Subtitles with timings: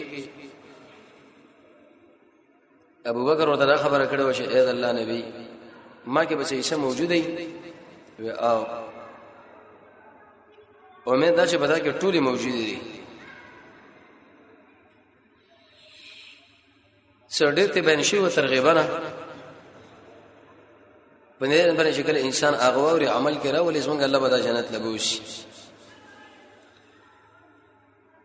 [3.06, 5.24] ابو بکر ورته خبره کړې و چې اې د الله نبی
[6.06, 7.22] ما کې بچې عیسی موجود دی
[8.50, 8.60] او
[11.08, 12.80] او مې دا چې پتا کې ټولي موجود دي
[17.30, 18.86] سړډې ته بنشي و ترغیبانه
[21.40, 25.20] بنه بنه شکل انسان اغوا او عمل کړه ولې څنګه الله به دا جنت لبوش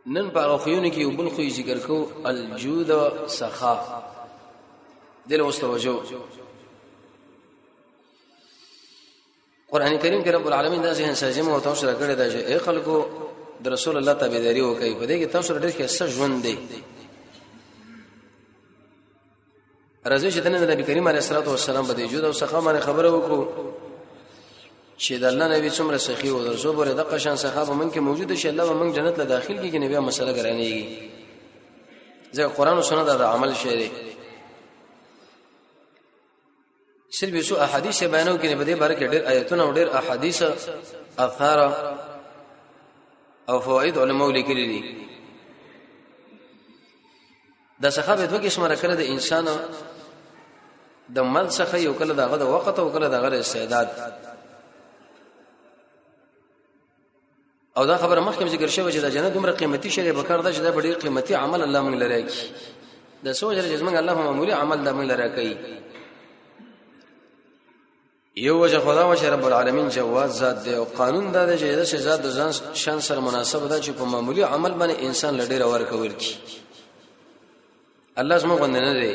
[0.07, 2.91] نن په خوونه کې یو بل خو ذکر کو الجود
[3.37, 3.77] سخا
[5.31, 5.95] دل اوس توجه
[9.71, 13.07] قران کریم کې رب العالمین دا څنګه سازمه او تاسو راکړه دا چې اے خلکو
[13.65, 16.59] د رسول الله تابعداري وکړي په دې کې تاسو ډېر ښه ژوند دی
[20.07, 23.41] راځي چې د نبی کریم علیه الصلاه والسلام باندې جوړ او څخه باندې خبره وکړو
[24.99, 28.35] چې د الله نبی څومره سخی او درسو بره د قشان صحابه من کې موجود
[28.35, 30.85] شي الله به موږ جنت له داخل کیږي نبی مسله ګرانیږي
[32.37, 34.14] ځکه قران او سنت د عمل شری
[37.19, 40.39] صرف یو احادیث بیانو کې نه بده بار کې ډېر آیتونه او ډېر احادیث
[41.27, 41.59] اثار
[43.51, 44.81] او فوائد علماء لیکلي دي
[47.83, 49.47] دا صحابه دوه قسمه راکړه د انسان
[51.15, 53.89] د مل څخه یو کله دغه د وخت او کله دغه استعداد
[57.77, 60.53] او دا خبره مخکې ذکر شوه چې دا جنت دومره قیمتي شی به کار دا
[60.53, 62.51] چې دا ډېر قیمتي عمل الله موږ لره کی
[63.25, 65.57] د سوچ رجز موږ الله معمولی عمل د موږ لره کوي
[68.37, 71.77] یو وجه خدا و چې رب العالمین جواز ذات دی او قانون دا دی چې
[71.77, 75.61] دا سزا د ځان شان سره مناسب ده چې په معمولی عمل باندې انسان لډیر
[75.63, 76.35] اور کول کی
[78.17, 79.13] الله زما غوند نه دی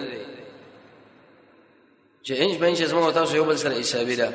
[2.26, 4.34] چې انج بنج زما تاسو یو بل سره حسابي ده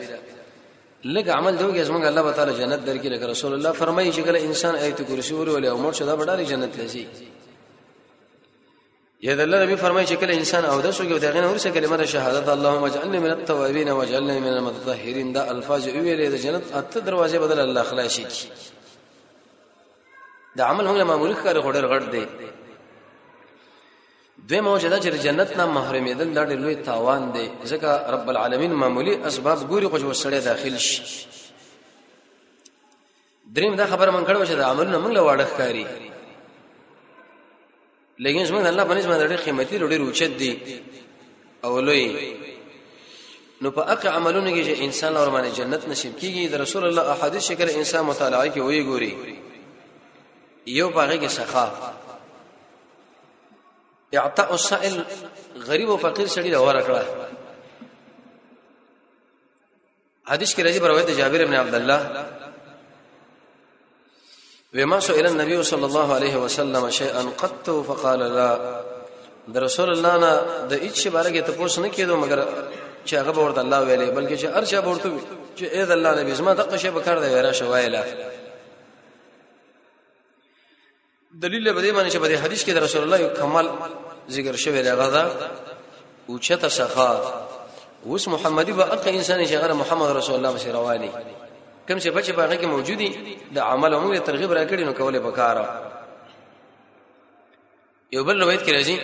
[1.04, 4.74] لکه عمل دوی زما الله تعالی جنت درکې لکه رسول الله فرمایي چې کله انسان
[4.74, 7.06] ایت کرسی ور ولې او مرشد دا بډاري جنت لسی
[9.28, 11.98] یا د الله نبی فرمایي چې کله انسان او د شوګو دغه نه ورسه کلمه
[12.14, 17.38] شهادت اللهم اجعلني من التوابین واجعلني من المتطهرین دا الفاظ ویلې د جنت اته دروازه
[17.44, 18.42] بدل الله خلاصي کی
[20.56, 22.26] دا عمل هم معمول کار غوډر غړ دی
[24.48, 29.14] دوی موجوده چې جنت نه محرومېدل دا ډېر لوی تاوان دی ځکه رب العالمین معمولی
[29.14, 31.02] اسباب ګوري خو وسړی داخل شي
[33.54, 36.12] دریم دا خبر من کړو چې دا عمل نه موږ لواړه ښکاری
[38.22, 40.52] لیکن زموږ د الله په نسبت ډېر قیمتي ډېر اوچت دي
[41.64, 42.34] او لوی
[43.62, 47.02] نو په اق عملونه کې چې انسان اور باندې جنت نصیب کیږي د رسول الله
[47.12, 49.38] احادیث شکل انسان مطالعه کې وی ګوري
[50.66, 51.72] یو پاره کې سخا
[54.20, 55.00] اعطاء السائل
[55.68, 57.02] غریب او فقیر سړي دا ورکړه
[60.30, 62.26] حدیث کې راځي روایت جابر ابن عبد الله
[64.74, 68.50] وما سئل النبي صلى الله عليه وسلم شيئا قط فقال لا
[69.48, 70.32] د رسول الله نه
[70.70, 72.40] د هیڅ شي بارے ته پوښتنه نه کېدو مګر
[73.06, 75.08] چې هغه ورته الله ویلې بلکې چې هر چا ورته
[75.58, 78.04] چې اې د الله نبی زما دغه شی به کار دی را شوایله
[81.42, 83.66] دلیل به دې باندې چې په حدیث کې د رسول الله یو کمال
[84.30, 85.24] ذکر شوی دی هغه دا
[86.28, 87.10] او چته سخا
[88.06, 91.10] اوس محمدي به اقل انسان چې غره محمد رسول الله بشي رواني
[91.88, 93.08] کم چې بچ باغې کې موجودي
[93.54, 95.92] د عمل موږ ترغیب راکړي نو کوله پکاره
[98.12, 98.96] یو بل روایت کې راځي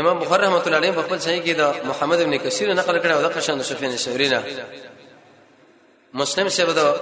[0.00, 3.10] امام بخاری رحمۃ اللہ علیہ په خپل صحیح کې دا محمد ابن کثیر نقل کړی
[3.14, 4.42] او د قشن سفیان الثوری نه
[6.22, 6.94] مسلم سے بده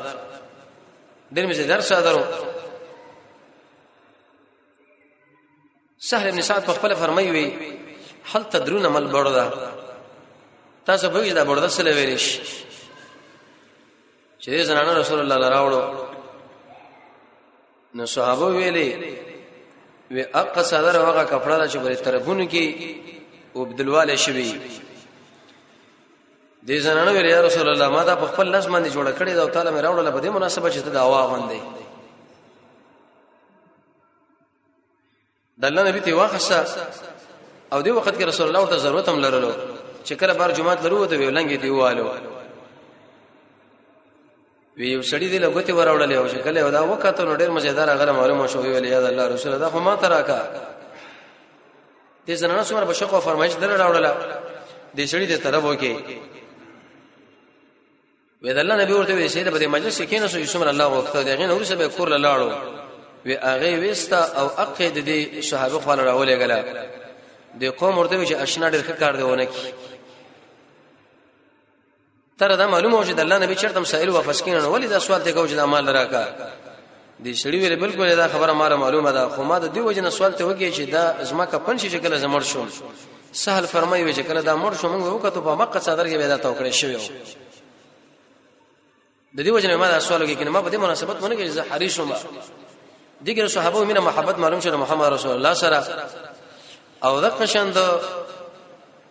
[1.37, 2.23] دل می زدر صادرو
[5.99, 7.51] سهل بن سعد په خپل فرمایوي
[8.33, 9.51] هل تدرون مل بردا
[10.85, 12.39] تاسو به دا بردا سره ویریش
[14.41, 15.81] چې زنانه رسول الله راوړو
[17.95, 19.15] نو صحابه ویلي
[20.11, 22.63] و اقصدر هغه کفړه چې بری طرفونو کې
[23.55, 24.59] وبدلواله شوی
[26.67, 29.45] دې زنانه ویل یا رسول الله ما دا په خپل لاس باندې جوړ کړی دا
[29.45, 31.61] تعالی مې راوړل په دې مناسبه چې ته دا واغوندې
[35.61, 36.59] د الله نبی ته واخصه
[37.73, 39.51] او دی وخت کې رسول الله ورته ضرورت هم لرلو
[40.05, 42.07] چې کله بار جمعه لرو ته ویلنګ دیوالو
[44.77, 48.11] وی یو سړی دی لګته وراوړلې او چې کله ودا وکړه نو ډېر مزیدار هغه
[48.11, 50.41] معلومه شو ویل یا الله رسول الله خو ما تراکا
[52.27, 54.13] دې زنانه څومره بشکو فرمایش در راوړله
[54.97, 55.93] دې سړی دې طرف وکي
[58.41, 60.87] وی د الله نبی ورته وی سید په دې مجلس کې نه سو یوسف الله
[60.87, 62.78] وخت دی غن ورسره کور لاړو
[63.25, 66.63] و هغه وستا او اقید دي صحابه خپل راولې غلا
[67.59, 69.73] د قوم ورته چې آشنا ډېر ښه کار دیونه کی
[72.39, 75.31] تر دا معلومه وشه د الله نبی چرته مسائل و فسکین ولې دا سوال ته
[75.31, 76.27] کوجه د مال راکا
[77.19, 80.09] دي شړې ویل بالکل دا خبره ما معلومه ده خو ما د دې وجه نه
[80.09, 82.65] سوال ته وږي چې دا زما کا پنځه شکل زمړ شو
[83.31, 86.73] سهل فرمایي چې کله دا مړ شو موږ وکړو په مکه صدر کې پیدا توکړې
[86.73, 86.97] شوی
[89.37, 91.45] د دې وجه نه ما دا سوال وکړ کنه ما په دې مناسبت مونږ چې
[91.45, 92.13] زه حریص شوم
[93.25, 95.79] دغه صحابه مینه محبت معلوم شو محمد رسول الله سره
[97.07, 97.77] او دغه شند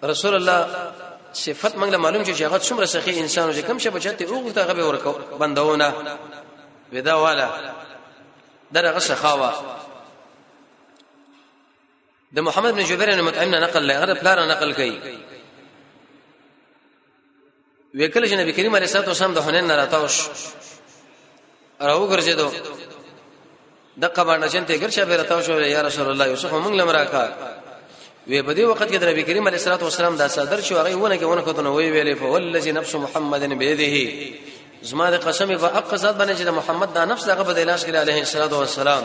[0.04, 0.60] رسول الله
[1.32, 4.62] صفت موږ معلوم شو چې هغه څومره سخی انسان او کم شپه چته او غته
[4.68, 5.88] غبه ورکو بندونه
[6.92, 7.48] ودا والا
[8.72, 9.52] درغه سخاوه
[12.32, 14.94] د محمد بن جبیر نه متعمن نقل لای غره پلار نقل کړي
[18.00, 20.14] وکړه چې نبی کریم علیه الصلاه والسلام د حنین نه راتاوش
[21.80, 22.46] راو ګرځیدو
[24.02, 27.24] د قبانه شن ته ګر شه بیرته شو یا رسول الله یوسف مونږ لمراکا
[28.30, 30.96] وی په دې وخت کې د نبی کریم علیه الصلاه والسلام دا صدر شو هغه
[30.96, 33.96] ونه کې ونه کوته وی ویلې فوالذي نفس محمد بيده
[34.82, 37.84] زما د قسم په اق ذات باندې چې د محمد دا نفس هغه په دلاش
[37.84, 39.04] کې علیه الصلاه والسلام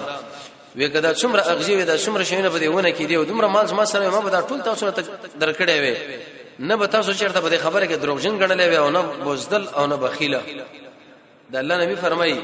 [0.75, 3.47] وی کدا څومره اغزي وی دا څومره شینه په دې ونه کې دی او دومره
[3.47, 5.03] مال زما سره ما به دا ټول تاسو ته
[5.41, 5.95] درکړې وی
[6.59, 9.95] نه به تاسو چیرته په خبره کې دروغجن ګڼلې وي او نه بوزدل او نه
[9.95, 10.41] بخیله
[11.49, 12.37] د الله نبی فرمایي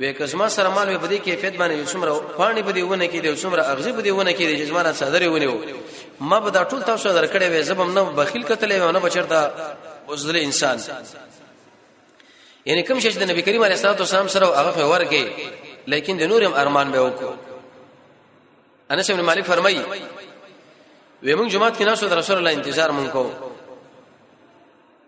[0.00, 3.18] وې کزما سره مال وې په دې کیفیت باندې څومره پانی په دې ونه کې
[3.24, 5.56] دې څومره اغزي په دې ونه کې دې چې زما صدرې ونیو
[6.20, 9.40] ما به دا ټول تاسو در کړې وې زبم نه بخیل کتلې و نه بچرته
[10.10, 10.78] اوسدل انسان
[12.64, 15.24] یعنی کوم شې د نبی کریم علیه الصلاه والسلام سره هغه ورګي
[15.86, 17.32] لیکن د نورم ارمان به وکړو
[18.92, 19.82] انس ابن مالک فرمایي
[21.26, 23.32] وې موږ جمعه کې ناشو د رسول الله انتظار مونږ کو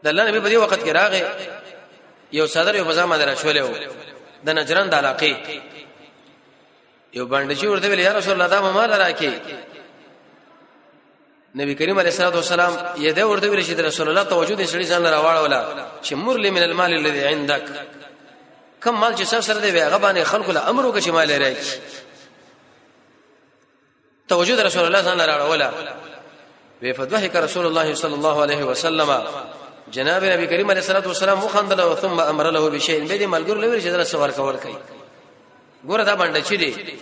[0.05, 3.69] د الله نبی په دې وخت کې راغې یو صدر یو بزامه درښولې و
[4.45, 5.33] د نجران د علاقې
[7.19, 9.31] یو باندې چې ورته ویل یا رسول الله دا ما لراکي
[11.61, 12.75] نبی کریم علیه الصلاه والسلام
[13.05, 15.65] یې دا ورته ویل چې رسول الله توجه دې سړي ځان راوړولا
[16.03, 17.65] چې مرلی من المال الذي عندك
[18.83, 21.81] کم مال چې سره دې هغه باندې خلکو له امر وکړي چې مال راکي
[24.29, 25.71] توجه رسول الله ځان راوړولا
[26.83, 29.11] وی فدوه رسول الله صلی الله علیه وسلم
[29.91, 33.57] جناب نبی کریم علیه الصلاه والسلام وخندل او ثم امر له بشیء به دې ملګر
[33.57, 34.77] لوي چې دا سوال کول کوي
[35.87, 36.97] ګوره دا باندې چي دي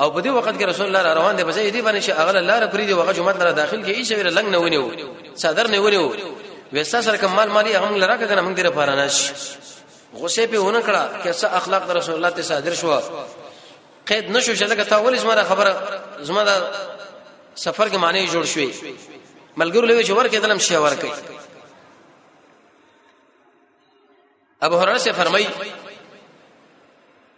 [0.00, 2.58] او په دې وخت کې رسول الله روان دي بځای دې باندې چې اغل الله
[2.58, 4.88] رپری دي وغه جمعه لره داخل کې ایشه ویل لنګ نه ونیو
[5.34, 6.12] صدر نه ونیو
[6.72, 9.32] وستا سره کمال مالی هم لره کنه موږ دې لپاره نش
[10.14, 13.00] غصه په ونه کړه کیسه اخلاق د رسول الله ته صادر شو
[14.06, 15.76] قید نشو چې لکه تاول زما خبره
[16.20, 16.44] زما
[17.54, 18.72] سفر کې معنی جوړ شوی
[19.60, 21.08] ملګر لوي چې ورکه دلم شي ورکه
[24.62, 25.46] ابو هريره سے فرمای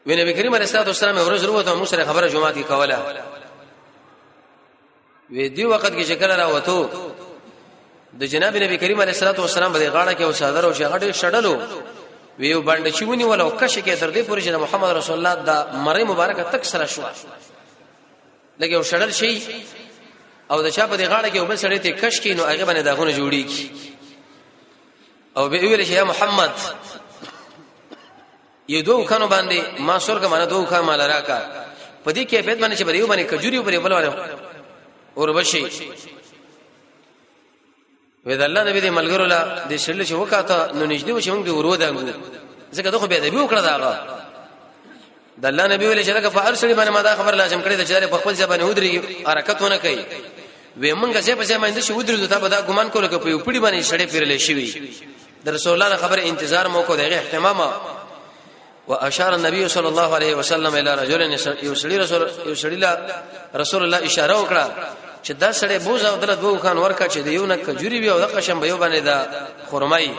[0.06, 3.24] وی نبی کریم علیہ السلام ورځ وروته موږ سره خبره جمعه کې کوله
[5.30, 6.88] وی دی وخت کې شکل راوته
[8.12, 11.54] د جناب نبی کریم علیہ السلام باندې غاړه کې او صدر او شغړې شړلو
[12.38, 15.66] ویو باندې چې ونی ولا وکش کې تر دې پورې چې محمد رسول الله دا
[15.72, 17.02] مری مبارکه تک سره شو
[18.60, 19.42] لکه او شړل شي
[20.50, 23.44] او د چا په غاړه کې وبل سړی ته کش کینو هغه باندې داغونه جوړی
[23.44, 23.70] کی
[25.36, 26.50] او به ویل شي یا محمد
[28.74, 31.38] یو دوه خانو باندې ما سور کا معنا دوه خان مال راکا
[32.06, 34.38] په دې کیفیت باندې چې بریو باندې کجوري وبري بل وره
[35.16, 35.64] اور بشي
[38.26, 41.74] وېد الله نبی دې ملګرو لا دې شل شو وکاته نو نږدې وشو موږ ورو
[41.76, 41.94] ده
[42.74, 43.98] ځکه دغه به دې وکړه داغه
[45.38, 48.04] د الله نبی ویل چې دغه په ارسل باندې ما دا خبر لازم کړی چې
[48.06, 50.04] په خپل ځبانه ودرېږي حرکتونه کوي
[50.80, 53.28] وې مونږ څه په ځای باندې شو درې ته به دا ګمان کولو کې په
[53.34, 54.98] یوپړي باندې شړې پیرلې شي
[55.44, 57.60] د رسول الله خبره انتظار مو کو دغه اهتمام
[58.90, 61.20] واشار النبي صلى الله عليه وسلم الى رجل
[61.62, 62.92] یو سړي رسول یو سړي لا
[63.62, 64.64] رسول الله اشاره وکړه
[65.26, 68.20] چې دا سړی بوز او درته وو خان ورکا چې دیو نه کجوري وي او
[68.20, 69.18] د قشم به یو باندې دا
[69.70, 70.11] خرمای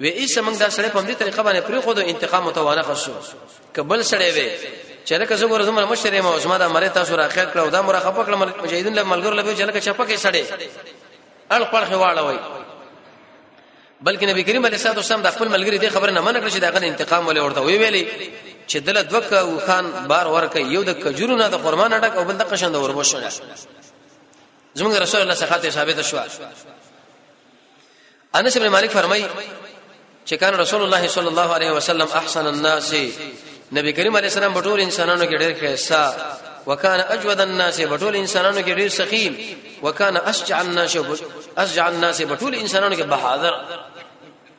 [0.00, 3.12] وې ایس موږ دا سړی په دې طریقه باندې پری خو د انتقام متوانه خصو
[3.76, 4.50] کبل سړی وي
[5.08, 8.62] چې لکه زه ګورم مشره ما اوسما دا مړ تاسو راخیر کړو دا مرخه پکړه
[8.64, 10.44] مجاهدین له ملګر له چې لکه چپکه سړی
[11.52, 12.38] اړ پړخه واړوي
[14.04, 16.70] بلکې نبی کریم علیه الصلاه والسلام د خپل ملګری دې خبره نه منکړه چې دا
[16.70, 18.08] غن انتقام ولې ورته وی ویلي
[18.68, 22.24] چې دله دوک او خان بار ورکه یو د کجورو نه د خرمان اٹک او
[22.24, 23.28] بل د قشند وربوش نه
[24.78, 26.18] زموږ رسول الله صحابه ثابت شو
[28.36, 29.26] انس ابن مالک فرمای
[30.26, 32.94] چې کان رسول الله صلی الله علیه وسلم احسن الناس
[33.72, 38.78] نبی کریم علیه السلام بټور انسانانو کې ډېر ښه وکانه اجود الناس بټول انسانانو کې
[38.78, 39.36] ډېر سخیم
[39.82, 40.98] وکانه اشجع الناس
[41.56, 43.52] اشجع الناس بټول انسانانو کې بهادر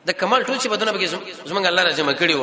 [0.06, 1.00] د کمال ټول صفاتونه به
[1.50, 2.42] زمونږ الله راځي مکړي و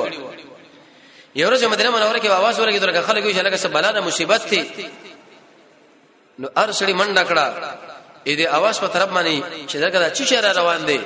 [1.39, 4.59] یو ورځ مدینه منوره کې आवाज ورګي دغه خلک یو شلګه سب بلاده مصیبت تي
[6.41, 7.45] نو ار سړي منډه کړه
[8.27, 9.35] اې دې आवाज په طرف باندې
[9.69, 10.99] چې دغه چې شهر روان دی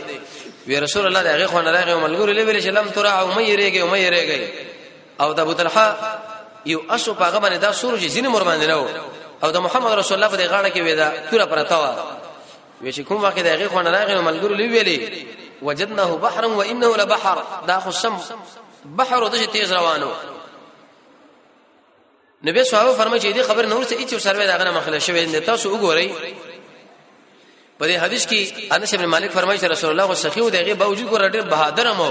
[0.67, 3.79] وی رسول الله دغه خو نه راغی ملګری لوي چې لم ترا او مې ریږي
[3.83, 4.41] او مې ریږي
[5.22, 5.86] او د ابو طلحه
[6.65, 8.88] یو اسو پاغه باندې دا سورج زین مر باندې نو
[9.43, 11.86] او د محمد رسول الله په غاړه کې وې دا تور پرتا و
[12.83, 17.79] وی چې کوم وخت دغه خو نه راغی ملګری لوي وجدناه بحرا وانه لبحر دا
[17.79, 18.17] خو سم
[18.86, 20.12] بحر د تیز روانو
[22.46, 25.67] نبی صحابه فرمایي چې دې خبر نور څه هیڅ سروې داغه مخله شوې نه تاسو
[25.72, 26.10] وګورئ
[27.79, 31.17] په دې حدیث کې انس ابن مالک فرمایي چې رسول الله سخیو دغه باوجود کو
[31.17, 32.10] رډر بهادر مو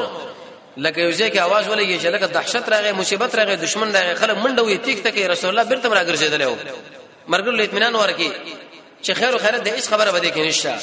[0.76, 4.62] لکه یو ځکه आवाज ولګي چې لکه دهشت راغی مصیبت راغی دشمن راغی خلک منډه
[4.62, 6.56] وي تیک تکي رسول الله بیرته راګرځیدل
[7.28, 8.30] مرګ له اطمینان ورکی
[9.04, 10.76] چې خیر او خیرت د هیڅ خبره بده کې نشته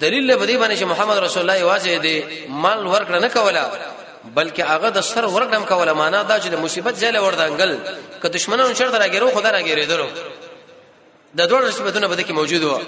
[0.00, 3.64] دلیل له بدی باندې چې محمد رسول الله واځي دی مال ورکړه نه کوله
[4.36, 7.72] بلکې هغه د سر ورکړم کوله معنا دا چې د مصیبت ځای له وردانګل
[8.22, 10.06] که دشمنانو شر درګیرو خدا راګیرې درو
[11.36, 12.80] د دوه نسبتونه بده کې موجود و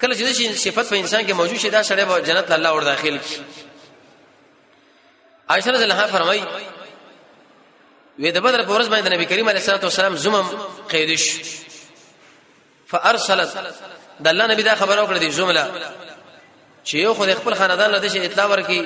[0.00, 2.82] کله چې د صفت په انسان کې موجود شي دا سره به جنت الله ور
[2.82, 3.36] داخل کی
[5.50, 6.44] عائشہ رضی الله عنها فرمایي
[8.20, 10.46] وې د بدر په ورځ باندې نبی کریم علیه السلام زمم
[10.88, 11.40] قیدش
[12.90, 13.52] فارسلت
[14.24, 15.70] د الله نبی دا خبره وکړه دی جمله
[16.84, 18.84] چې یو خو خپل خاندان له دې اطلاع ورکړي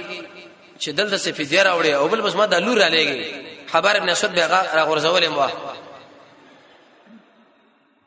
[0.80, 3.34] چې دلته سفیدیار اوړي او بل بس ما د لور را لګي
[3.72, 5.46] خبر ابن اسد بیغه راغورځولې مو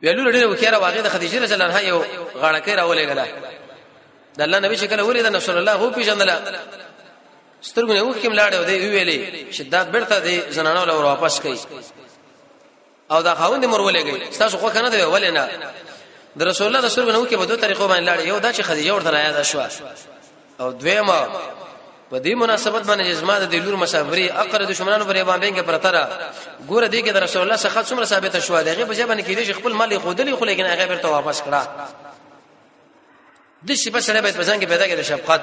[0.01, 2.03] ویلو لري وکړه واغې د خدیجه رضی الله عنها یو
[2.41, 3.25] غړکې راولې غلا
[4.37, 6.31] د الله نبی چې کله ولید رسول الله هو پیژندل
[7.63, 11.57] سترګونه وکیم لاړ او دی ویلې شدت بیرته دی زنانو لور واپس کړي
[13.11, 15.49] او دا خاوند مر ولې گئی تاسو خو کنه دی ولې نه
[16.37, 18.61] د رسول الله د سرګ نو کې په دوه طریقو باندې لاړ یو دا چې
[18.61, 19.61] خدیجه ورته راځه شو
[20.59, 21.07] او دویم
[22.09, 26.07] په دې مناسبت باندې جسما د لور مسافرې اقره دشمنانو پر یبان بینګ پر تر
[26.69, 29.51] ګوره دې کې د رسول الله څخه څومره ثابت شو دغه په ځبن کې دې
[29.59, 31.67] خپل مال خودلی خو لیکن هغه برته واپس کړه
[33.67, 35.41] د شي په سره باید پسنګ پیدا کړي شفقت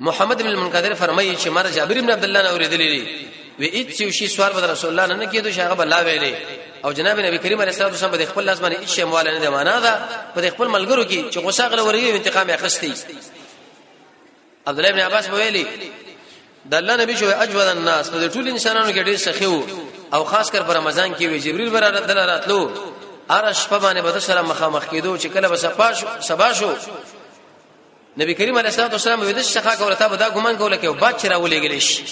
[0.00, 3.30] محمد بن المنقدر فرمایي چې مر جابر بن عبد الله نه اوریدلې
[3.60, 6.34] وې هیڅ شي سوال به رسول الله نه کېدو شي هغه بل ویلې
[6.84, 9.38] او جناب نبی کریم علیه الصلاه والسلام په خپل لاس باندې هیڅ شی مال نه
[9.40, 9.94] دی معنا دا
[10.34, 12.92] په خپل ملګرو کې چې غوسه غل ورغي انتقام یې اخستی
[14.66, 15.66] عبد الله ابن عباس ویلي
[16.70, 19.62] د الله نبی شو اجود الناس نو ټول انسانانو کې ډېر سخیو
[20.14, 22.70] او خاص کر په رمضان کې وی جبريل برادر دل راتلو
[23.30, 26.74] ارش په باندې بدر سره مخامخ کېدو چې کله وسپاش سبا شو
[28.18, 30.84] نبی کریم علیه الصلاه والسلام وې د شخا کوله تا به دا ګمان کوله کې
[30.84, 32.02] او بچ راولېګلې شي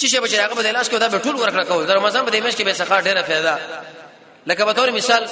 [0.00, 2.42] چې شی بچ راغه بدلاس کو دا به ټول ورکړه کو در رمضان په دې
[2.46, 3.58] مش کې به څخه ډیره फायदा
[4.46, 5.26] لکه به تور مثال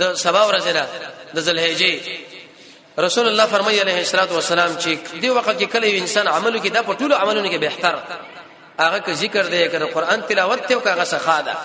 [0.00, 0.86] د سبا ورځ ده
[1.34, 1.96] د ذلحجې
[2.98, 6.82] رسول الله فرمایي عليه الصلاه والسلام چې دی وخت کې کله انسان عملو کې دا
[6.82, 7.98] په ټولو عملونو کې بهتر
[8.80, 11.56] هغه که ذکر دی که قران تلاوت ته او هغه څخه ده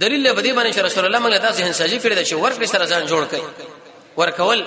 [0.00, 2.86] دلیل به دې باندې رسول الله موږ ته ذهن سازي کړی دا چې ورکړي سره
[2.86, 3.68] ځان جوړ کړي
[4.16, 4.64] ورکول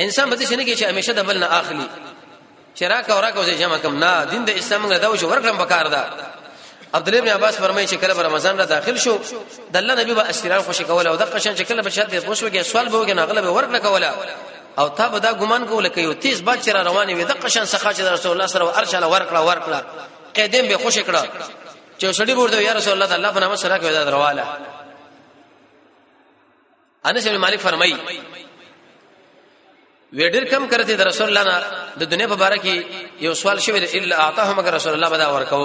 [0.00, 1.86] انسان به څه نه کې چې همیشه د بل نه اخلي
[2.80, 6.02] شراک او راکو جمع کم نه دین د اسلام غدا او شو ورکړم پکار ده
[6.94, 9.18] عبد الله بن عباس فرمایي چې کله رمضان را داخل شو
[9.72, 12.60] د الله نبی به اشتران خوشی کوله او د قشن چې کله بشد خوشو کې
[12.62, 14.10] سوال به وګنه غلبه ورکړه کوله
[14.78, 17.64] او تا به دا ګمان کوله کې یو تیز باد چې روانې وي د قشن
[17.64, 19.84] څخه چې رسول الله سره ارشاله ورکړه ورکړه
[20.34, 21.22] قیدم به خوشی کړه
[21.98, 24.44] چې شړې ورته یا رسول الله الله په نامه سره کې دا درواله
[27.04, 27.96] انس بن مالک فرمایي
[30.18, 31.56] وډر کم کرتے د رسول الله نه
[32.02, 35.26] د دنیا په باره کې یو سوال شوی دی الا اعطاه مگر رسول الله بدا
[35.32, 35.62] ورکو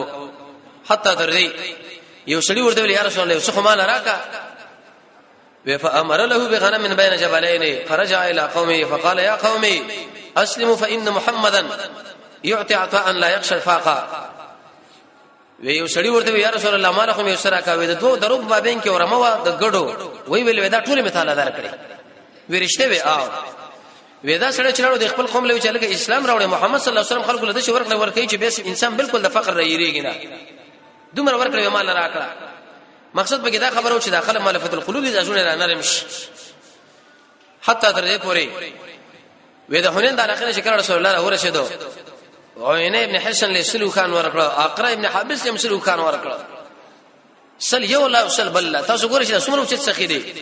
[0.89, 1.49] حتی تر دې
[2.27, 4.17] یو سړي ورته ویل یا رسول الله څه مال راکا
[5.67, 9.83] و فامر له بغنم من بين جبلين فرجع الى قومه فقال يا قومي
[10.43, 11.63] اسلموا فان محمدا
[12.43, 13.97] يعطي عطاء لا يخشى الفاقا
[15.63, 18.17] وی یو سړی ورته یا رسول الله مال خو مې سره کا وې د دوه
[18.17, 21.73] دروب بابین کې ورموا د ګړو وی ویل ودا ټول مثال دار کړی
[22.49, 23.27] وی رښتې وې آو
[24.25, 27.23] وېدا سره چلو د خپل قوم له چلګه اسلام راوړ محمد صلی الله علیه وسلم
[27.29, 30.13] خلکو له دشه ورکړ ورکړي چې بیس انسان بالکل د فقر رايریږي نه
[31.13, 32.29] دومره ورکړي مال راکړه
[33.13, 36.05] مقصد به دا خبره و چې داخله مالفت القلوب د ازونه نه نرمش
[37.63, 38.47] حتی تر دې پورې
[39.71, 41.67] وې د هنین دغه شکر رسول الله راو رسیدو
[42.61, 46.37] عینه ابن حسن له سلو خان ورکړه اقرا ابن حبس له سلو خان ورکړه
[47.59, 50.33] سل یو لا سل بل تاسو ګورئ چې څومره چې څخې دي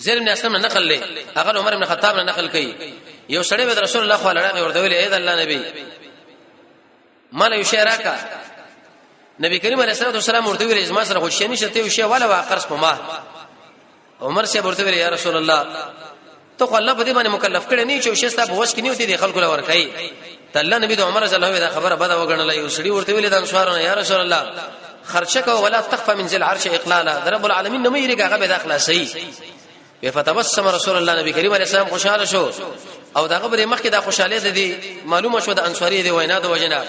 [0.00, 2.68] زیر بن اسلم نقل لې هغه عمر بن خطاب نه نقل کړي
[3.28, 5.62] یو سړی به رسول الله صلی الله علیه ورته ویل اې د الله نبی
[7.42, 8.14] مال یو شی راکا
[9.46, 12.28] نبی کریم علیه الصلاه والسلام ورته ویل زما سره خوشی نشه ته یو شی ولا
[12.32, 13.00] واقرس په ما
[14.20, 15.66] عمر شه ورته ویل یا رسول الله
[16.58, 18.78] ته خو الله په دې باندې مکلف کړي نه چې یو شی ستاسو بوش کې
[18.80, 19.88] نه وتی دي خلکو لور کوي
[20.52, 23.12] ته الله نبی د عمر رضی الله عنه دا خبره بده وګڼله یو سړی ورته
[23.14, 24.52] ویل د انصارونه یا رسول الله
[25.14, 28.52] خرچه کو ولا تخفى من ذل عرش اقلالا رب العالمین نو مې ریګه غبه د
[28.52, 29.30] اخلاصي
[30.02, 32.50] وی فتبسم رسول الله نبی کریم علیه السلام خوشاله شو
[33.16, 34.76] او دا خبره مخکې دا خوشاله ده دي
[35.06, 36.84] معلومه شو د انصاری دی وینا د وجنا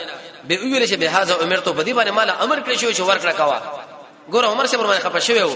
[0.47, 3.35] به ویل چې به هاذا امرته په دې باندې مال امر کړی شو چې ورکړه
[3.37, 3.61] کوا
[4.33, 5.55] ګور عمر سے برمانه خپه شوی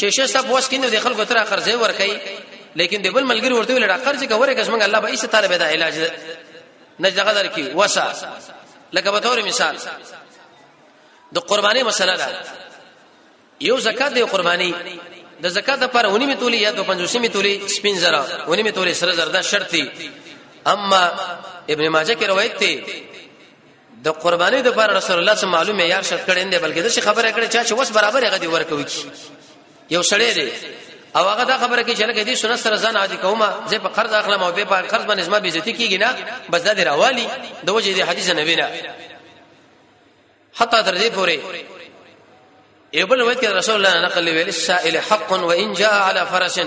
[0.00, 2.28] چې شش صاحب واس کینو د خلکو تر قرضې ورکړي
[2.76, 5.52] لیکن د بل ملګری ورته ویل دا قرض کې ورکه څنګه الله به ایسه طالب
[5.52, 6.08] دا علاج
[7.00, 8.12] نجد غذر کی وسا
[8.92, 9.76] لکه به تور مثال
[11.34, 12.26] د قربانی مسله ده
[13.60, 14.74] یو زکات دی قربانی
[15.44, 18.72] د زکات لپاره ونی می تولی یا د 50 می تولی سپین زرا ونی می
[18.72, 19.82] تولی سره زردا شرط دی
[20.66, 21.04] اما
[21.68, 22.82] ابن ماجه کې روایت دی
[24.04, 26.80] د قربانی د لپاره رسول الله صلی الله علیه وسلم یار شرط کړي نه بلکې
[26.80, 28.84] د خبره کړي چې اوس برابر هغه دی ورکوي
[29.90, 30.48] یو سړی دی
[31.16, 33.88] او هغه دا خبره کې چې لکه دې سنت سره ځان عادي کومه زه په
[33.88, 36.14] قرض اخلم او به په قرض باندې زما بیزتی کیږي نه
[36.52, 37.26] بس دا دی راوالي
[37.66, 38.66] د وجه دې حدیث نه وینا
[40.54, 41.38] حتی تر دې پورې
[42.94, 46.58] ایبل وایي کې رسول الله نقل ویل السائل حق وان جاء على فرس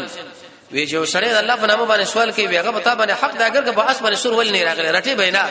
[0.71, 3.63] وی جو سړی الله په نامه باندې سوال کوي هغه پتا باندې حق دا اگر
[3.69, 5.49] که په اس باندې سور ول نه راغلی رټي بینا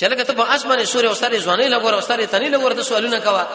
[0.00, 2.82] چلګه ته په اس باندې سور او ساري ځواني لګور او ساري تني لګور ته
[2.82, 3.46] سوالونه کوا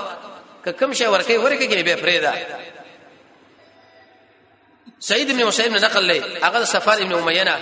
[0.65, 2.35] که کم شي ورکه ورکه کې به پرېدا
[4.99, 7.57] سعید ابن مسیب نے نقل لے اگر سفار ابن امینا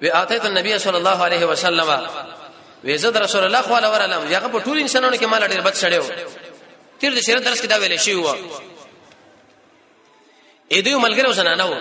[0.00, 2.06] وی اتیت النبي صلی الله علیه وسلم
[2.84, 5.60] وی زد رسول الله صلی الله علیه وسلم هغه په ټول انسانانو کې مال ډیر
[5.60, 6.02] بد شړیو
[7.00, 8.34] تیر د شریعت درس کې دا ویل شوی و
[10.72, 11.74] اې دوی ملګری وسنه نه و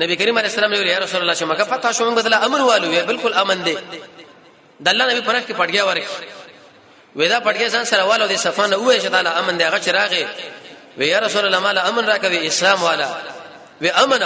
[0.00, 2.92] نبی کریم علیه السلام یې رسول الله چې مکه فتح شو موږ بدله امن والو
[3.00, 3.76] یې بالکل امن دی
[4.80, 6.04] د الله نبی پرخ کې پټګیا ورک
[7.16, 10.26] وېدا پټګیا ځان سره والو دې صفان وې چې تعالی امن دی هغه چې راغې
[10.98, 13.08] وې یا رسول الله مال امن راکوي اسلام والا
[13.82, 14.22] وې امن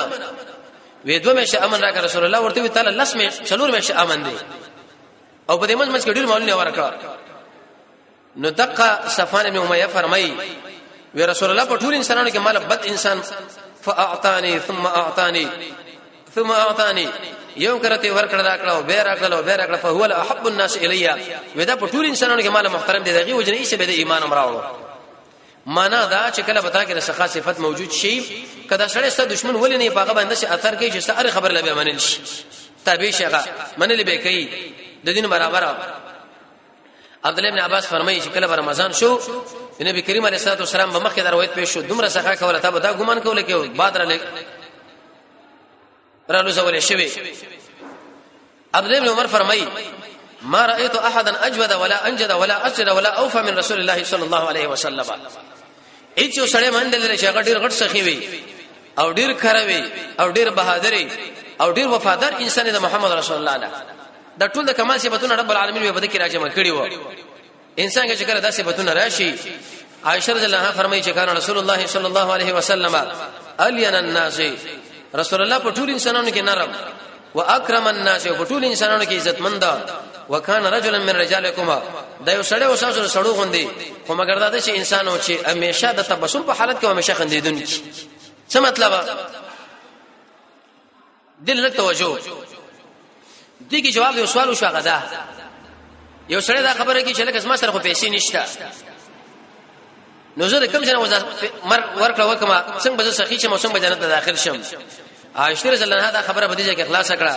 [1.06, 4.36] وې دوه مشه امن راکړه رسول الله ورته تعالی لسمه څلور مشه امن دی
[5.50, 7.18] او په دې منځ کې ډېر مالونه ورکړه
[8.36, 10.30] نو دقه صفان ابن امیہ فرمای
[11.14, 13.20] وی رسول الله په ټول انسانانو کې مال بد انسان
[13.84, 15.46] فاعطانی ثم اعطانی
[16.34, 17.06] ثم اعطانی
[17.56, 20.76] یو کرته ور کړه دا کړه به را کړه به را کړه فهو الاحب الناس
[20.76, 21.16] الیا
[21.56, 24.22] ودا په ټول انسانانو کې مال محترم دی دغه وجنه یې چې به د ایمان
[24.22, 24.64] امراوړو
[25.66, 28.24] معنا دا چې کله پتا کې رسخه صفت موجود شي
[28.70, 31.74] کدا سره ست دشمن ولې نه پاغه باندې شي اثر کوي چې سره خبر لبه
[31.80, 32.20] منل شي
[32.86, 33.44] تابع شي هغه
[33.84, 34.48] منل به کوي
[35.10, 35.68] د دین برابر
[37.24, 39.18] عبد الله بن عباس فرمایي چې کله رمضان شو
[39.80, 42.70] نبی کریم علیه الصلاه والسلام په مخ کې دروایت پیښ شو دومره څخه کوله تا
[42.70, 44.20] به دا ګمان کوله کې بعد را لګ
[46.30, 47.10] را لوزول شوی
[48.74, 49.66] عبد الله بن عمر فرمایي
[50.42, 54.48] ما رايت احدا اجود ولا انجد ولا اسد ولا اوفى من رسول الله صلى الله
[54.48, 55.04] عليه وسلم
[56.18, 58.40] هیڅ یو سړی باندې لري چې ډیر غټ سخی وي
[58.98, 59.82] او ډیر خروي
[60.20, 60.94] او ډیر بهادر
[61.60, 63.70] او ډیر وفادار انسان د محمد رسول الله
[64.40, 66.82] دا ټول د کمال صفاتونه رب العالمین په دې کې راجمع کړي وو
[67.84, 69.30] انسان کې چې کله دا صفاتونه راشي
[70.04, 72.94] عائشہ رضی الله عنها فرمایي چې کان رسول الله صلی الله علیه وسلم
[73.58, 74.40] الین الناس
[75.20, 76.70] رسول الله په ټول انسانانو کې نرم
[77.34, 79.64] واکرم الناس په ټول انسانانو کې عزتمند
[80.28, 81.78] وکانه رجلا من رجالکما
[82.26, 83.68] دا یو سړی او ساسو سړو غوندي
[84.06, 87.82] خو مګر دا چې انسان او چې همیشه د تبسم په حالت کې همیشه خندیدونکي
[88.52, 89.08] څه مطلب
[91.48, 92.18] دل له توجه
[93.70, 95.02] دې کې جواب یو سوال وشو غدا
[96.28, 98.44] یو سره دا خبره کې چې لکه زما سره خو پیسې نشته
[100.36, 100.94] نو زه کوم ځای
[101.64, 104.56] مر ورکړه وکما څنګه به زه سخی شم څنګه به جنت ته داخل شم
[105.36, 107.34] عائشہ رضی الله عنها دا خبره په دې کې اخلاص کړه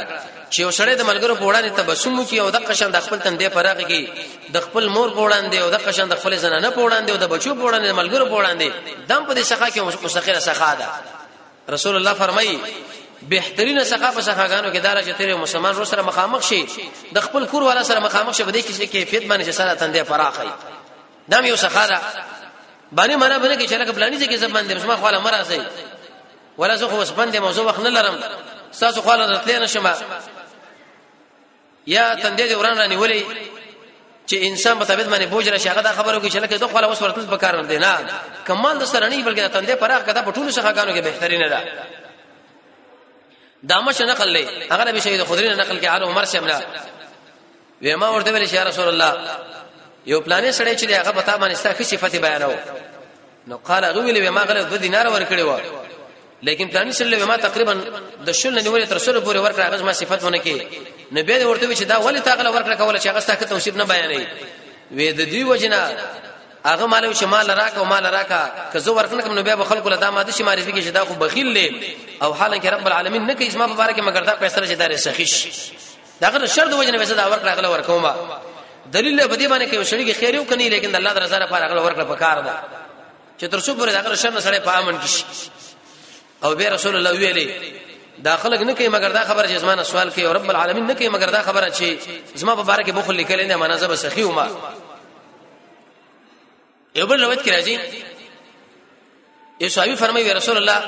[0.55, 3.43] چې یو سره د ملګرو په وړاندې تبسم کوي او د قشن د خپل تندې
[3.49, 4.07] پراغ کې
[4.53, 7.23] د خپل مور په وړاندې او د قشن د خپل زنانه په وړاندې او د
[7.27, 8.69] بچو په وړاندې ملګرو په وړاندې
[9.09, 10.87] دم په دې څخه کې مستخره څخه ده
[11.69, 12.59] رسول الله فرمایي
[13.21, 16.65] بهترینه ثقافه څنګهګانو کې دارا چې تیر مسلمان رو سره مخامخ شي
[17.15, 20.49] د خپل کور والا سره مخامخ شي بده کې کیفیت باندې چې سره تندې فراخي
[21.31, 22.01] دم یو سخاره
[22.95, 25.61] باندې مرا باندې کې چې لکه پلاني ځکه زبان دې مسما خواله مرا سي
[26.57, 28.19] ولا زه خو وسبندې موضوع وخت نه لرم
[28.79, 29.87] تاسو خواله راتلې نشم
[31.87, 33.25] یا تندې دې وران رانی ولي
[34.27, 36.87] چې انسان په طبيعت باندې بوج راشي هغه دا خبرو کې چې لکه دوه خواله
[36.87, 37.97] وسورتل به کار نه دی نه
[38.47, 41.59] کمال د سره نه بلکې تندې پراخ کده په ټولو څخه غانو کې بهترینه ده
[43.67, 46.61] دامش نقل لې هغه نبی شهید خضری نقل کې آل عمر سیملا
[47.83, 49.37] وې ما ورته ویل چې رسول الله
[50.05, 52.53] یو پلانې سړی چې هغه پتا باندې ستا صفته بیانو
[53.47, 55.59] نو قال هغه ویل ما غل د دینار ورکړې و
[56.43, 57.73] لیکن پلانې سړی ما تقریبا
[58.25, 60.63] د شل نه نیولې تر سره پورې ورکړ هغه ما صفاتونه کې
[61.11, 63.85] نبی ورته وی چې دا ولې تا غل ورکړه کوله چې هغه ستا توصیف نه
[63.85, 64.23] بیانې
[64.95, 65.97] وې د دې وجنه
[66.65, 69.89] هغه مالو چې مال راکا او مال راکا که زه ورکنکم نو بیا به خلکو
[69.89, 73.25] له دا ماده شي معرفي کې چې دا خو بخیل دی او حالانکه رب العالمین
[73.25, 75.47] نه کوي اسما مبارک مگر دا پیسې چې داري سخیش
[76.21, 78.39] داغه شر د وجنه وسه دا ورک راغله ورکوما
[78.91, 81.67] دلیل به دې باندې کې شړی کې خیر یو کني لیکن الله تعالی زره پاره
[81.67, 82.53] غل ورکړه په کار ده
[83.39, 85.23] چې تر څو پورې داغه شر نه سره پامن کی
[86.43, 87.47] او به رسول الله ویلې
[88.23, 90.93] دا خلک نه کوي مگر دا خبره چې اسمانه سوال کوي او رب العالمین نه
[90.93, 91.85] کوي مگر دا خبره چې
[92.35, 94.47] اسما مبارک بخل لیکل نه معنا زب سخیوما
[96.95, 97.79] یو بل روایت کې راځي
[99.61, 100.81] یو صحابي فرمایي رسول الله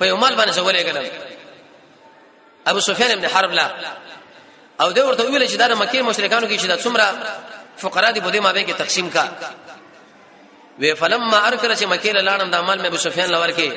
[0.00, 1.04] په یو مال باندې سوالې کړم
[2.66, 3.68] ابو سفیان ابن حرب لا
[4.80, 7.06] او دا ورته ویل چې دا مکه مشرکانو کې چې دا څومره
[7.78, 9.28] فقرا دي بده ما به کې تقسیم کا
[10.78, 13.72] وی فلما ارکل چې مکه لاړم دا مال مې ابو سفیان لور کې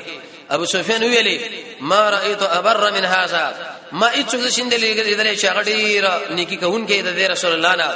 [0.50, 1.42] ابو سفیان ویلې
[1.82, 7.20] ما رأيت ابر من هذا ما اڅو شندلې دې چې هغه ډیر نیکی کوونکې د
[7.32, 7.88] رسول الله نه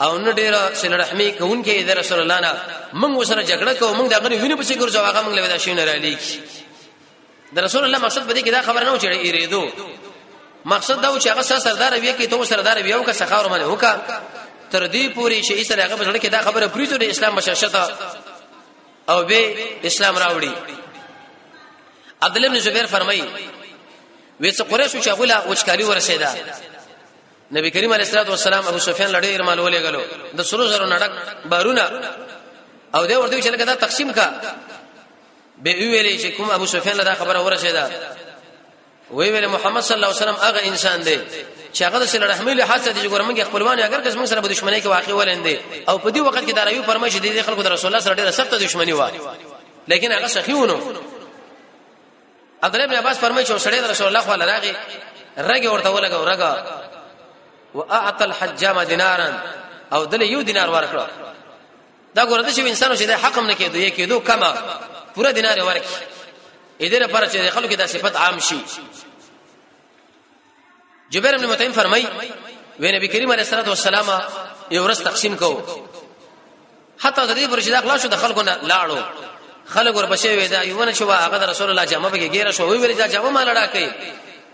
[0.00, 2.52] او نو ډیر سن رحمی کوونکې د رسول الله نه
[3.02, 5.94] موږ وسره جګړه کوو موږ دغه ویني پسې ګرځو هغه موږ له دا شین را
[6.04, 6.20] لیک
[7.54, 9.62] د رسول الله مقصد به دې کې دا خبر نه و چې ایریدو
[10.74, 13.62] مقصد دا و چې هغه سردار وي کې ته سردار وي او که سخاور باندې
[13.66, 13.92] وکا
[14.70, 17.74] تر دې پوري چې ایسره هغه بسړه کې دا خبره پریته د اسلام بشاشت
[19.08, 19.40] او به
[19.90, 20.52] اسلام راوړي
[22.22, 23.24] عبد الله بن زبیر فرمایي
[24.42, 26.28] وې څه قریشو چې غولا وچکالي ورسېده
[27.52, 30.00] نبی کریم علیه الصلاه والسلام ابو سفیان لړې ارمال ولې غلو
[30.38, 31.12] د سرو زرو نډک
[31.44, 31.82] بارونه
[32.94, 34.30] او دا ورته چې لکه دا تقسیم کا
[35.62, 37.92] به ویلې چې کوم ابو سفیان لدا خبره ورسېده
[39.10, 41.20] وی ویل محمد صلی الله علیه وسلم هغه انسان دی
[41.74, 44.40] چې هغه د سره رحمي له حادثه دي ګورم کې خپلوان اگر کس موږ سره
[44.40, 45.56] دښمنۍ کې واقع ولندې
[45.88, 48.14] او په دې وخت کې دا راوی فرمایي چې د خلکو د رسول الله سره
[48.14, 49.10] ډېره سخت دښمنۍ و
[49.88, 50.78] لیکن هغه سخیونه
[52.62, 54.72] عبد الله بن عباس فرمایي چې سړی د رسول الله خو لراغي
[55.38, 56.66] رګ ورته ولګو رګ
[57.74, 59.42] واعطى الحجام دينارا
[59.92, 61.06] او دل یو دینار ورکړه
[62.14, 64.52] دا ګوره د شی انسانو چې د حق هم نه کېدو یې کېدو کما
[65.14, 66.04] پورا دینار ورکړي
[66.80, 68.58] اې دې لپاره چې خلکو کې دا صفت عام شي
[71.10, 72.06] جبیر بن مطعم فرمای
[72.80, 74.20] و نبی کریم علیه الصلاه والسلام
[74.70, 75.80] یو ورځ تقسیم کو
[77.00, 79.00] حتی د دې پر چې دا خلاصو د خلکو نه لاړو
[79.72, 82.78] خلک ورپسې وې دا یو نه شو هغه رسول الله جامه به ګیره شو وی
[82.78, 83.90] ویل دا جامه ما لړا کوي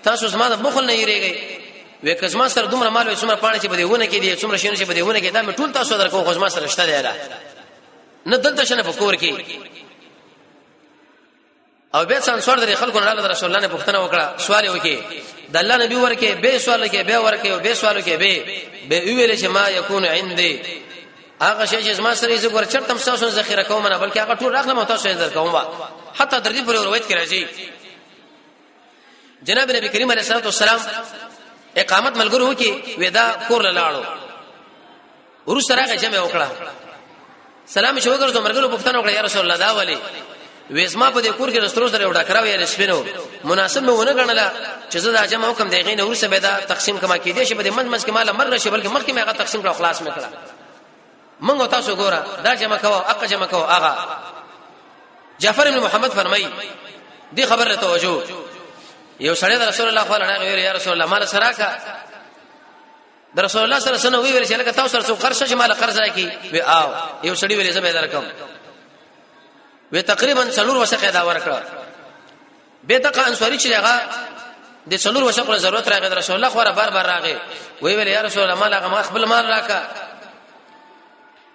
[0.03, 1.65] تاسو زما د بخل نه یریږئ
[2.03, 4.83] وې کزما سره دومره مال وې څومره پانه چې بدیونه کې دي څومره شینه چې
[4.89, 7.13] بدیونه کې دا مې ټول تاسو درکو خو زما سره شته دی را
[8.27, 9.35] نه دلته شنه په کور کې
[11.95, 14.99] او به څنګه د خلکو نه لاله رسول الله نه پوښتنه وکړه سوال یې وکړي
[15.53, 18.45] د الله نبی ورکه به سوال کې به ورکه او به سوال کې به
[18.89, 20.61] به ویل چې ما یکون عندي
[21.43, 24.53] هغه شی چې ما سره یې ګور چرتم تاسو ذخیره کوم نه بلکې هغه ټول
[24.53, 25.57] راخلم تاسو یې درکوم
[26.15, 27.45] حتی در دې پر روایت کې راځي
[29.43, 30.81] جناب نبی کریم علیه الصلاه والسلام
[31.77, 34.03] اقامت ملګرو کې ودا کور لاړو
[35.49, 36.49] ورس راغه جمع وکړه
[37.73, 39.97] سلام شو وکړو مرګرو پښتنو وکړه یا رسول الله دا ولي
[40.71, 42.97] وېسما په دې کور کې رسترو سره وډا کراوي یا شپینو
[43.51, 44.47] مناسب مې ونه غنله
[44.93, 47.55] چې زه دا جمع حکم دی غینه ورسه به دا تقسیم کما کې دي چې
[47.55, 50.03] په دې منځ منځ کې مال مر نشي بلکې مخکې مې هغه تقسیم کړو خلاص
[50.03, 50.31] مې کړه
[51.41, 53.95] منګو تاسو ګوره دا جمع کوو اقا جمع کوو اغا
[55.45, 56.47] جعفر بن محمد فرمای
[57.33, 58.23] دی خبره توجه
[59.21, 61.71] یو سړی د رسول الله صلی الله علیه وسلم یا رسول الله مال سره کا
[63.37, 65.73] د رسول الله صلی الله علیه وسلم ویل چې لکه تاسو سره قرض چې مال
[65.73, 68.25] قرض راکې وی آو یو سړی ویل زه به درکم
[69.93, 71.61] وی تقریبا څلور وسقه دا ورکړه
[72.87, 74.01] به تک انصاری چې هغه
[74.91, 77.37] د څلور وسقه ضرورت راغی د رسول الله خوره بار بار راغی
[77.83, 79.81] وی ویل یا رسول الله مال هغه ما خپل مال راکا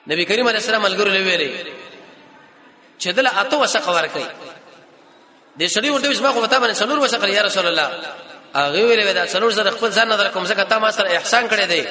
[0.08, 1.68] نبی کریم علیه السلام الګر لویلې
[3.00, 4.51] چې دل اته وسقه ورکړي
[5.60, 7.90] د سړي ورته اسما خو ته باندې سلور وسقل یا رسول الله
[8.56, 11.66] هغه ویلې دا سلور زره خپل ځان نظر کوم ځکه تا ما سره احسان کړی
[11.68, 11.86] دی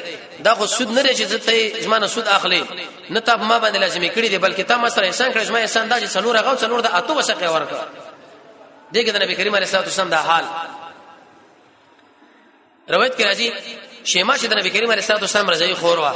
[0.44, 2.64] دا خو سود نه لري چې ته زما نه سود اخلي
[3.11, 5.88] نه ته ما باندې لازمي کړی دی بلکې تا ما سره احسان کړی زما احسان
[5.88, 7.85] دا چې سلور هغه سلور د اتو وسقه ورکړه
[8.94, 10.44] دغه د نبی کریم علیه الصلاه والسلام دا حال
[12.90, 13.49] روایت کې راځي
[14.05, 16.14] شیما چې د نبی کریم علیه الصلاه والسلام رضای خور وا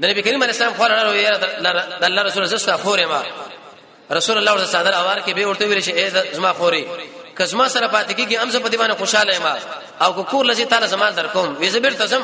[0.00, 3.22] د نبی کریم علیه السلام خور راوړل د الله رسول زستا خور ما
[4.12, 6.86] رسول الله ورته صادر اوار کې به ورته ویل شي اې زما خوري
[7.36, 9.58] کزما سره پاتې کیږي امزه په دیوانه خوشاله ما
[10.00, 12.22] او کو کور لذي تعالی زما در کوم وې زبر تزم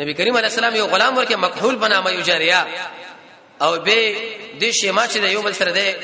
[0.00, 2.66] نبی کریم علیه السلام یو غلام ورکه مقحول بنامه یو جاریه
[3.62, 4.16] او به
[4.60, 5.94] دې شیما چې یو بل سره ده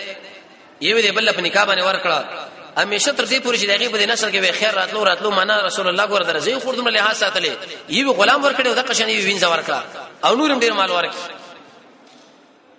[0.80, 2.48] یو دې بل په نکاح باندې ورکړه
[2.80, 5.86] همیشه تر دې پورې چې دغه په نسل کې به خیر راتلو راتلو معنا رسول
[5.88, 7.50] الله ګور درځي خوردم له لحاظ ساتلې
[7.88, 11.38] یو غلام ورکړي او د قشنې وینځ ورکړه او نورم ډیر مال ورکړي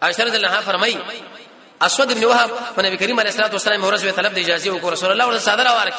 [0.02, 1.00] عائشہ رضی الله عنها فرمایي
[1.82, 5.12] اسود ابن وهب په نبی کریم علیه الصلاه والسلام ورځ طلب د اجازه وکړ رسول
[5.12, 5.96] الله ورته صادره ورک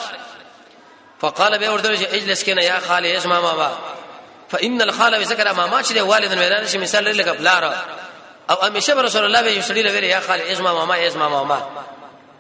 [1.21, 3.71] فقال به ورته اجلس کنه یا خاله اسمع ما
[4.49, 7.65] فان الخاله ذکر ما ما چې والدن ویران شي مثال لکه بلار
[8.51, 11.61] او همیشه رسول الله به یوسړي لوي یا خاله اسمع ما اسمع ما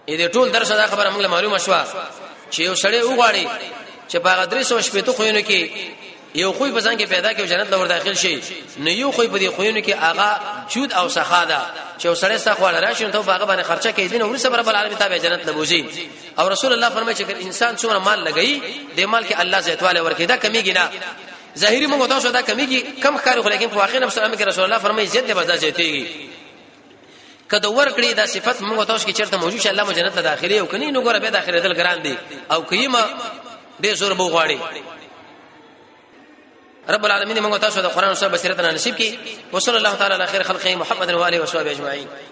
[0.08, 1.72] دې ټول درس دا خبره موږ معلومه شو
[2.52, 3.46] چې یو سړی وګاړي
[4.08, 5.70] چې په غدري سو شپې ته خوینو کې
[6.34, 8.40] یو خوې په ځان کې پیدا کې جنت لور داخل شي
[8.78, 10.30] نو یو خوې په دې خوینو کې آغا
[10.74, 11.58] جود او سخا ده
[11.98, 14.98] چې وسړی سخا ولا راشي نو په هغه باندې خرچه کوي نو ورسره رب العالمین
[14.98, 15.84] تابع جنت لبوزي
[16.38, 18.60] او رسول الله فرمایي چې انسان څومره مال لګي
[18.96, 20.90] دې مال کې الله زیاتواله ورکړي دا کمیږي نه
[21.58, 24.78] ظاهری موږ تاسو دا کمیږي کم خارو لیکن په واقعي نفس الله کې رسول الله
[24.78, 26.04] فرمایي زیات دی بازار زیاتېږي
[27.50, 30.58] کله ورکړي دا صفت موږ تاسو کې چیرته موجود شي الله مو جنت ته داخلي
[30.58, 32.14] او کني نو ګوره به داخله دل ګران دي
[32.50, 33.02] او کيما
[33.82, 34.58] ډېر زور بو غواړي
[36.92, 39.10] رب العالمین موږ تاسو د قران او سنت بصیرت نصیب کړي
[39.54, 42.29] وصلی الله تعالی علی خیر خلقه محمد و علیه و صحابه اجمعین